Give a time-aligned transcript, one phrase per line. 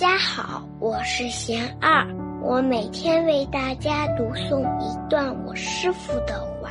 [0.00, 2.06] 大家好，我是贤二，
[2.42, 6.70] 我每天为大家读诵一段我师傅的话，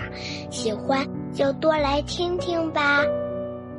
[0.50, 3.04] 喜欢就多来听听吧。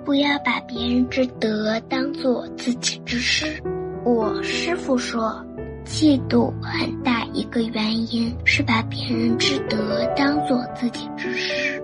[0.04, 3.60] 不要把别人之德当做自己之失。
[4.04, 5.44] 我师傅说，
[5.84, 11.82] 嫉妒很大一个原因是把别人之德当做自己之失，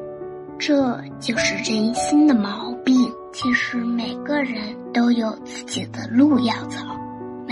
[0.56, 3.12] 这就是人心的毛病。
[3.32, 4.56] 其实每个人
[4.94, 6.78] 都有自己的路要走。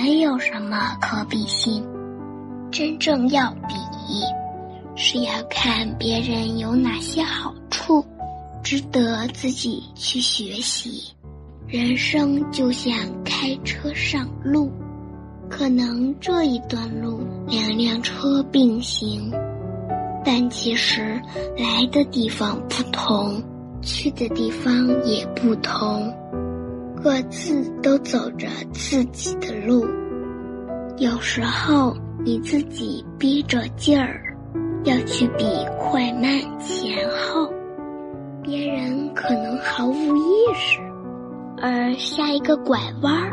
[0.04, 1.82] 没有什么可比性，
[2.70, 3.74] 真正要比，
[4.94, 8.04] 是要看别人有哪些好处，
[8.62, 11.10] 值得自己去学习。
[11.66, 12.92] 人生就像
[13.24, 14.70] 开车上路，
[15.48, 19.32] 可能这一段路两辆车并行，
[20.22, 21.18] 但其实
[21.56, 23.42] 来的地方不同，
[23.80, 26.14] 去的地方也不同。
[27.04, 29.86] 各自都走着自己的路，
[30.96, 31.94] 有时候
[32.24, 34.22] 你自己逼着劲儿
[34.84, 35.44] 要去比
[35.78, 37.52] 快慢前后，
[38.42, 40.22] 别人可能毫无意
[40.54, 40.80] 识，
[41.60, 43.30] 而下一个拐弯儿，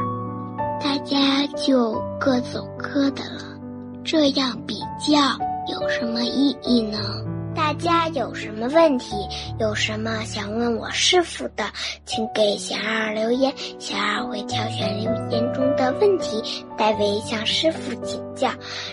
[0.83, 3.57] 大家就各走各的了。
[4.03, 5.17] 这样比较
[5.71, 6.97] 有什么意义呢？
[7.55, 9.15] 大家有什么问题，
[9.59, 11.65] 有什么想问我师傅的，
[12.05, 16.41] 请给小二留言，小二会挑选留言中的问题，
[16.77, 18.49] 代为向师傅请教，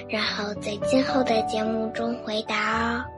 [0.09, 3.18] 然后在今后的节目中回答哦。